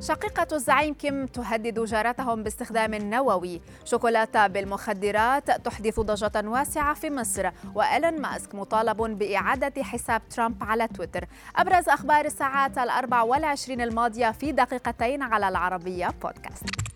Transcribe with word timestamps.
شقيقة 0.00 0.46
الزعيم 0.52 0.94
كيم 0.94 1.26
تهدد 1.26 1.84
جارتهم 1.84 2.42
باستخدام 2.42 2.94
النووي 2.94 3.60
شوكولاتة 3.84 4.46
بالمخدرات 4.46 5.50
تحدث 5.50 6.00
ضجة 6.00 6.48
واسعة 6.48 6.94
في 6.94 7.10
مصر. 7.10 7.50
وإيلون 7.74 8.20
ماسك 8.20 8.54
مطالب 8.54 8.96
بإعادة 8.96 9.82
حساب 9.82 10.22
ترامب 10.28 10.64
على 10.64 10.88
تويتر. 10.88 11.24
أبرز 11.56 11.88
أخبار 11.88 12.24
الساعات 12.24 12.78
الأربع 12.78 13.22
والعشرين 13.22 13.80
الماضية 13.80 14.30
في 14.30 14.52
دقيقتين 14.52 15.22
على 15.22 15.48
العربية 15.48 16.08
بودكاست. 16.22 16.89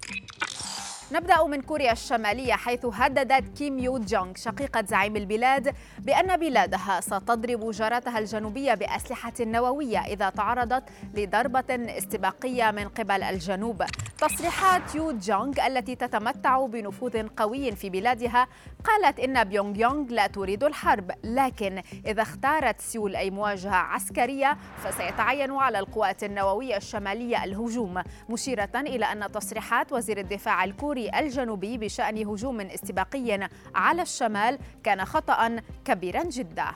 نبدأ 1.13 1.45
من 1.45 1.63
كوريا 1.63 1.93
الشمالية 1.93 2.53
حيث 2.53 2.87
هددت 2.87 3.59
كيم 3.59 3.79
يو 3.79 3.99
جونغ 3.99 4.35
شقيقة 4.37 4.85
زعيم 4.89 5.17
البلاد 5.17 5.75
بأن 5.99 6.37
بلادها 6.37 7.01
ستضرب 7.01 7.71
جارتها 7.71 8.19
الجنوبية 8.19 8.75
بأسلحة 8.75 9.33
نووية 9.41 9.99
إذا 9.99 10.31
تعرضت 10.31 10.85
لضربة 11.15 11.65
استباقية 11.71 12.71
من 12.71 12.89
قبل 12.89 13.23
الجنوب. 13.23 13.85
تصريحات 14.19 14.95
يو 14.95 15.13
جونغ 15.13 15.67
التي 15.67 15.95
تتمتع 15.95 16.67
بنفوذ 16.67 17.29
قوي 17.29 17.73
في 17.73 17.91
بلادها 17.91 18.47
قالت 18.85 19.21
إن 19.21 19.45
بيونغ 19.45 19.79
يانغ 19.79 20.07
لا 20.11 20.27
تريد 20.27 20.65
الحرب 20.65 21.11
لكن 21.25 21.83
إذا 22.07 22.23
اختارت 22.23 22.81
سيول 22.81 23.17
أي 23.17 23.31
مواجهة 23.31 23.75
عسكرية 23.75 24.59
فسيتعين 24.85 25.53
على 25.53 25.79
القوات 25.79 26.25
النووية 26.25 26.77
الشمالية 26.77 27.45
الهجوم 27.45 28.03
مشيرة 28.29 28.71
إلى 28.75 29.05
أن 29.05 29.33
تصريحات 29.33 29.93
وزير 29.93 30.19
الدفاع 30.19 30.65
الكوري 30.65 31.11
الجنوبي 31.19 31.79
بشأن 31.79 32.29
هجوم 32.29 32.61
استباقي 32.61 33.49
على 33.75 34.03
الشمال 34.03 34.59
كان 34.85 35.05
خطأ 35.05 35.61
كبيرا 35.85 36.23
جدا. 36.23 36.67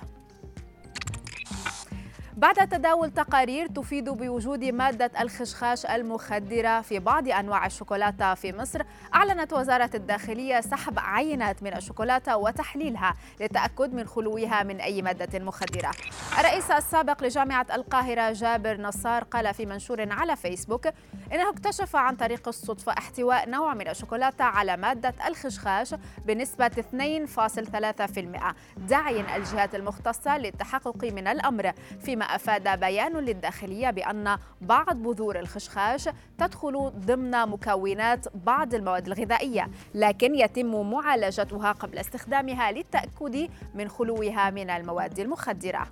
بعد 2.38 2.68
تداول 2.68 3.10
تقارير 3.10 3.66
تفيد 3.66 4.08
بوجود 4.08 4.64
مادة 4.64 5.10
الخشخاش 5.20 5.86
المخدرة 5.86 6.80
في 6.80 6.98
بعض 6.98 7.28
أنواع 7.28 7.66
الشوكولاتة 7.66 8.34
في 8.34 8.52
مصر 8.52 8.82
أعلنت 9.14 9.52
وزارة 9.52 9.90
الداخلية 9.94 10.60
سحب 10.60 10.98
عينات 10.98 11.62
من 11.62 11.76
الشوكولاتة 11.76 12.36
وتحليلها 12.36 13.14
للتأكد 13.40 13.94
من 13.94 14.06
خلوها 14.06 14.62
من 14.62 14.80
أي 14.80 15.02
مادة 15.02 15.38
مخدرة. 15.38 15.90
الرئيس 16.38 16.70
السابق 16.70 17.24
لجامعة 17.24 17.66
القاهرة 17.74 18.32
جابر 18.32 18.80
نصار 18.80 19.24
قال 19.24 19.54
في 19.54 19.66
منشور 19.66 20.12
على 20.12 20.36
فيسبوك 20.36 20.86
إنه 21.32 21.50
اكتشف 21.50 21.96
عن 21.96 22.16
طريق 22.16 22.48
الصدفة 22.48 22.92
احتواء 22.92 23.50
نوع 23.50 23.74
من 23.74 23.88
الشوكولاتة 23.88 24.44
على 24.44 24.76
مادة 24.76 25.14
الخشخاش 25.28 25.94
بنسبة 26.26 26.68
2.3% 26.68 28.54
داعيا 28.76 29.36
الجهات 29.36 29.74
المختصة 29.74 30.38
للتحقق 30.38 31.04
من 31.04 31.26
الأمر 31.26 31.72
فيما 32.00 32.27
أفاد 32.28 32.80
بيان 32.80 33.16
للداخلية 33.16 33.90
بأن 33.90 34.38
بعض 34.60 34.96
بذور 34.96 35.38
الخشخاش 35.38 36.08
تدخل 36.38 36.92
ضمن 36.96 37.30
مكونات 37.30 38.26
بعض 38.34 38.74
المواد 38.74 39.06
الغذائية 39.06 39.70
لكن 39.94 40.34
يتم 40.34 40.90
معالجتها 40.90 41.72
قبل 41.72 41.98
استخدامها 41.98 42.72
للتأكد 42.72 43.48
من 43.74 43.88
خلوها 43.88 44.50
من 44.50 44.70
المواد 44.70 45.18
المخدرة. 45.18 45.86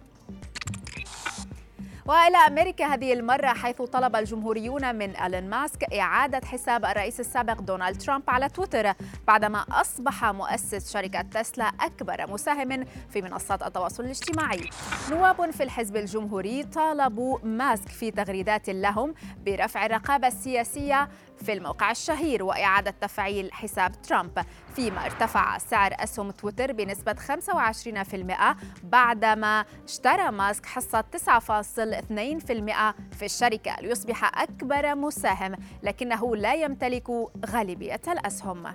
وإلى 2.09 2.37
أمريكا 2.37 2.87
هذه 2.87 3.13
المرة 3.13 3.47
حيث 3.47 3.83
طلب 3.83 4.17
الجمهوريون 4.17 4.95
من 4.95 5.17
الين 5.17 5.51
ماسك 5.51 5.95
إعادة 5.95 6.47
حساب 6.47 6.85
الرئيس 6.85 7.21
السابق 7.21 7.61
دونالد 7.61 8.01
ترامب 8.01 8.23
على 8.29 8.49
تويتر 8.49 8.93
بعدما 9.27 9.65
أصبح 9.71 10.25
مؤسس 10.25 10.93
شركة 10.93 11.23
تسلا 11.23 11.65
أكبر 11.65 12.31
مساهم 12.31 12.85
في 13.11 13.23
منصات 13.23 13.63
التواصل 13.63 14.05
الاجتماعي. 14.05 14.71
نواب 15.11 15.51
في 15.51 15.63
الحزب 15.63 15.97
الجمهوري 15.97 16.63
طالبوا 16.63 17.39
ماسك 17.43 17.89
في 17.89 18.11
تغريدات 18.11 18.69
لهم 18.71 19.15
برفع 19.47 19.87
الرقابة 19.87 20.27
السياسية 20.29 21.09
في 21.45 21.53
الموقع 21.53 21.91
الشهير 21.91 22.43
وإعادة 22.43 22.91
تفعيل 23.01 23.53
حساب 23.53 24.03
ترامب 24.03 24.45
فيما 24.77 25.05
ارتفع 25.05 25.59
سعر 25.59 25.95
أسهم 25.99 26.31
تويتر 26.31 26.73
بنسبة 26.73 27.15
25% 27.15 28.57
بعدما 28.83 29.65
اشترى 29.85 30.31
ماسك 30.31 30.67
حصة 30.67 31.05
9.2% 31.17 31.96
في 33.13 33.25
الشركة 33.25 33.77
ليصبح 33.81 34.43
أكبر 34.43 34.95
مساهم 34.95 35.57
لكنه 35.83 36.37
لا 36.37 36.55
يمتلك 36.55 37.11
غالبية 37.47 38.01
الأسهم. 38.09 38.75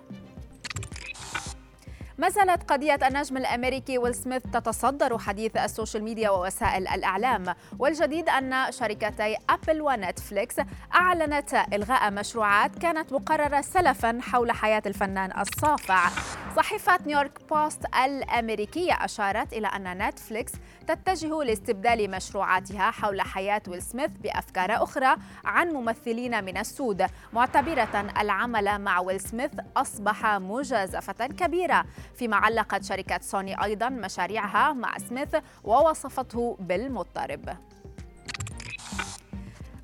ما 2.18 2.30
زالت 2.30 2.72
قضية 2.72 3.00
النجم 3.08 3.38
الأمريكي 3.38 3.98
ويل 3.98 4.16
سميث 4.16 4.44
تتصدر 4.54 5.18
حديث 5.18 5.58
ال 5.58 5.64
social 5.64 6.04
media 6.04 6.30
ووسائل 6.30 6.88
الإعلام. 6.88 7.56
والجديد 7.80 8.30
أن 8.30 8.72
شركتي 8.72 9.38
أبل 9.50 9.82
ونتفليكس 9.82 10.56
أعلنت 10.96 11.53
إلغاء 11.74 12.12
مشروعات 12.12 12.80
كانت 12.80 13.14
مقررة 13.14 13.62
سلفا 13.62 14.20
حول 14.22 14.52
حياة 14.52 14.84
الفنان 14.86 15.40
الصافع. 15.40 16.09
صحيفة 16.56 16.98
نيويورك 17.06 17.40
بوست 17.50 17.86
الأمريكية 18.06 18.94
أشارت 18.94 19.54
إلى 19.54 19.68
أن 19.68 20.08
نتفليكس 20.08 20.52
تتجه 20.88 21.44
لاستبدال 21.44 22.12
مشروعاتها 22.12 22.92
حول 22.92 23.22
حياة 23.22 23.62
ويل 23.68 23.82
سميث 23.82 24.12
بأفكار 24.12 24.84
أخرى 24.84 25.16
عن 25.46 25.70
ممثلين 25.70 26.44
من 26.44 26.58
السود. 26.58 27.06
معتبرة 27.34 28.12
العمل 28.22 28.80
مع 28.80 29.00
ويل 29.00 29.20
سميث 29.20 29.52
أصبح 29.78 30.26
مجازفة 30.26 31.28
كبيرة 31.28 31.86
فيما 32.16 32.38
علقت 32.38 32.84
شركة 32.84 33.20
سوني 33.22 33.64
أيضا 33.64 33.90
مشاريعها 33.90 34.74
مع 34.74 34.98
سميث 34.98 35.36
ووصفته 35.64 36.58
بالمضطرب. 36.60 37.58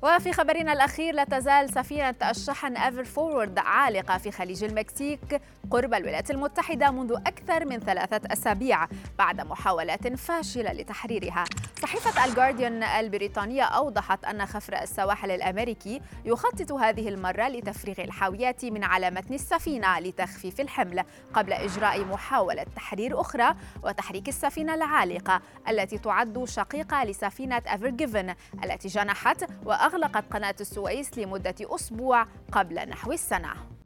وفي 0.02 0.32
خبرنا 0.32 0.72
الأخير 0.72 1.14
لا 1.14 1.24
تزال 1.24 1.70
سفينة 1.70 2.14
الشحن 2.30 2.76
ايفر 2.76 3.04
فورورد 3.04 3.58
عالقة 3.58 4.18
في 4.18 4.30
خليج 4.30 4.64
المكسيك 4.64 5.40
قرب 5.70 5.94
الولايات 5.94 6.30
المتحدة 6.30 6.90
منذ 6.90 7.12
أكثر 7.12 7.64
من 7.64 7.78
ثلاثة 7.80 8.20
أسابيع 8.32 8.86
بعد 9.18 9.40
محاولات 9.40 10.08
فاشلة 10.16 10.72
لتحريرها. 10.72 11.44
صحيفة 11.82 12.24
الجارديان 12.24 12.82
البريطانية 12.82 13.62
أوضحت 13.62 14.24
أن 14.24 14.46
خفر 14.46 14.82
السواحل 14.82 15.30
الأمريكي 15.30 16.00
يخطط 16.24 16.72
هذه 16.72 17.08
المرة 17.08 17.48
لتفريغ 17.48 18.00
الحاويات 18.00 18.64
من 18.64 18.84
على 18.84 19.10
متن 19.10 19.34
السفينة 19.34 19.98
لتخفيف 19.98 20.60
الحمل 20.60 21.04
قبل 21.34 21.52
إجراء 21.52 22.04
محاولة 22.04 22.66
تحرير 22.76 23.20
أخرى 23.20 23.54
وتحريك 23.82 24.28
السفينة 24.28 24.74
العالقة 24.74 25.40
التي 25.68 25.98
تعد 25.98 26.44
شقيقة 26.44 27.04
لسفينة 27.04 27.62
ايفر 27.72 27.88
جيفن 27.88 28.34
التي 28.64 28.88
جنحت 28.88 29.44
وأغلقت 29.88 30.24
قناة 30.32 30.54
السويس 30.60 31.18
لمدة 31.18 31.54
أسبوع 31.60 32.26
قبل 32.52 32.88
نحو 32.88 33.12
السنة. 33.12 33.77